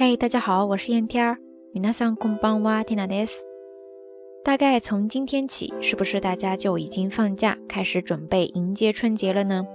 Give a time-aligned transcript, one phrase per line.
[0.00, 1.38] 嘿，大家好，我是燕天儿。
[1.72, 3.44] 米娜桑空邦哇蒂娜德斯。
[4.44, 9.66] 大概从今天起，是不是大家就已经放假，开始准备迎接春节了呢？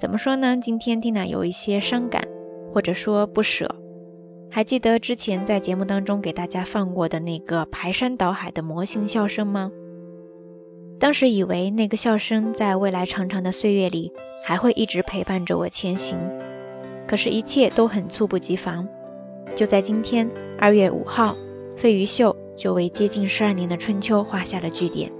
[0.00, 0.56] 怎么说呢？
[0.56, 2.26] 今天蒂娜有一些伤感，
[2.72, 3.68] 或者说不舍。
[4.50, 9.70] 还记得之前在节目当中给大家放过的那个排山倒海的魔性笑声吗？
[10.98, 14.10] 当时以为那个笑声在未来长长的岁月里
[14.46, 16.16] 还会一直陪伴着我前行，
[17.06, 18.86] 可是，一切都很猝不及防。
[19.54, 20.28] 就在今天，
[20.58, 21.36] 二月五号，
[21.76, 25.10] 费玉秀就为接近十二年的春秋画下了句点。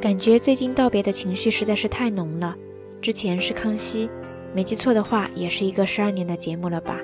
[0.00, 2.56] 感觉最近道别的情绪实在是太浓了。
[3.02, 4.08] 之前是康熙，
[4.54, 6.96] 没记错的话，也是一个十二年的节目了吧？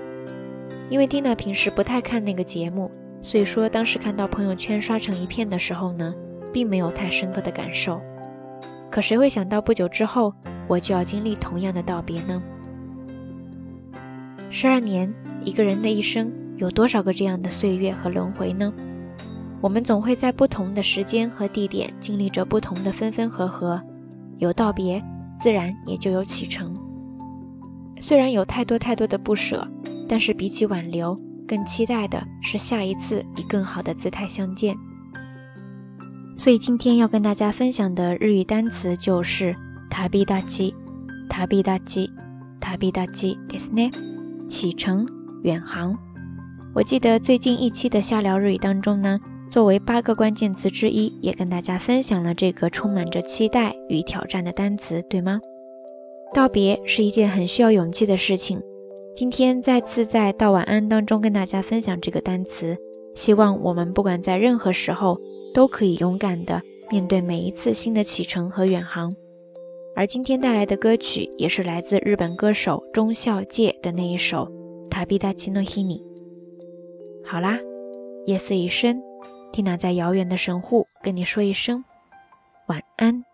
[0.89, 6.15] 因为蒂娜平时不太看那个节目，所以说当时看到朋友圈刷成一片的时候呢，
[6.53, 8.01] 并没有太深刻的感受。
[8.91, 10.33] 可谁会想到不久之后，
[10.69, 12.43] 我就要经历同样的道别呢？
[14.56, 18.74] 十二年，一个人的一生有多少个这样的岁月和轮回呢？
[19.62, 23.82] 我们总会在不同的时间和地点经历着不同的分分合合，
[24.38, 25.04] 有道别，
[25.40, 26.74] 自然也就有启程。
[28.00, 29.68] 虽然有太多太多的不舍。
[30.12, 34.76] 但是比起挽留，更期待的是下一次以更好的姿态相见。
[36.36, 39.56] 所以今天要跟大家分享的日语单词就是“
[39.90, 40.76] 塔比大吉”，
[41.30, 42.12] 塔比大吉，
[42.60, 43.90] 塔比大吉ですね。
[44.49, 45.07] 启程，
[45.43, 45.97] 远航。
[46.75, 49.19] 我记得最近一期的瞎聊日语当中呢，
[49.51, 55.41] 作为八个关键词之一，也跟大家分享了这个充满着期待与挑战的单词，对吗？
[56.35, 58.61] 道别是一件很需要勇气的事情。
[59.15, 62.77] 今天再次在道晚安当中跟大家分享这个单词，
[63.15, 65.19] 希望我们不管在任何时候
[65.55, 69.15] 都可以勇敢的面对每一次新的启程和远航。
[69.99, 74.47] 而今天带来的歌曲也是来自日本歌手中孝介的那一首
[74.91, 75.99] 《Tabidachi no Hini》。
[77.25, 77.59] 好啦，
[78.27, 79.03] 夜色已深
[79.55, 81.83] ，Tina 在遥远的神户跟你说一声
[82.69, 83.25] 晚安。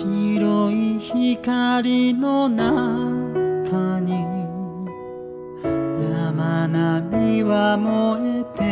[0.00, 4.12] 白い光の中に
[6.12, 8.62] 山並みは燃えて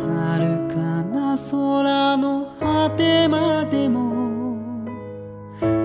[0.00, 0.74] 遥か
[1.04, 4.56] な空の果てまでも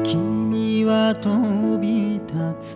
[0.01, 2.73] 君は飛び立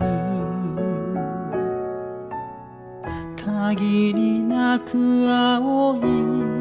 [3.42, 6.59] 限りなく青い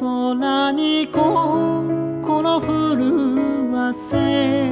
[0.00, 4.66] 空に心震わせ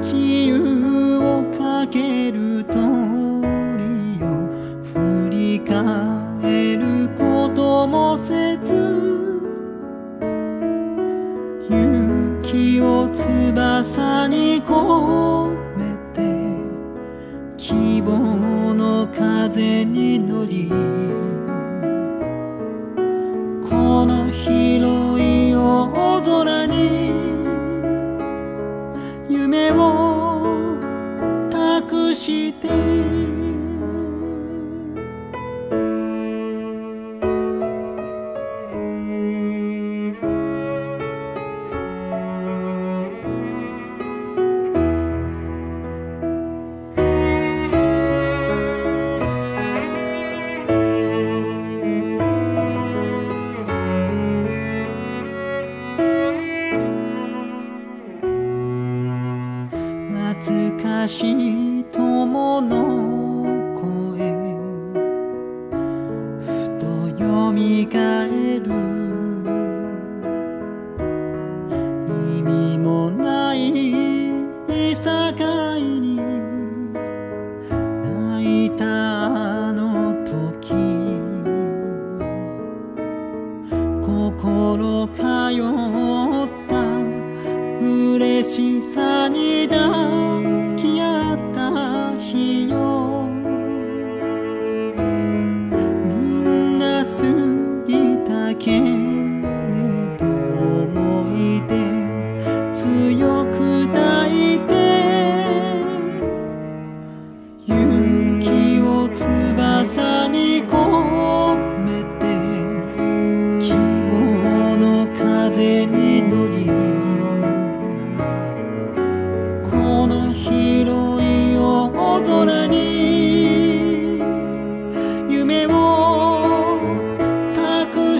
[0.00, 2.78] 自由をかける鳥
[4.24, 4.26] を
[4.82, 8.72] 振り返ることもせず
[11.68, 16.22] 雪を翼に込めて
[17.58, 20.97] 希望の風に乗り
[75.34, 76.16] 境に
[78.02, 80.72] 泣いたあの時
[84.02, 86.72] 心通った
[88.14, 90.17] 嬉しさにだ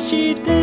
[0.08, 0.57] して